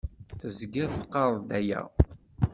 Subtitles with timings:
[0.39, 1.81] Tezgiḍ teqqareḍ-d aya.